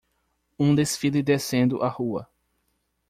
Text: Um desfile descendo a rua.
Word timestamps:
Um 0.57 0.73
desfile 0.73 1.21
descendo 1.21 1.83
a 1.83 1.87
rua. 1.87 2.27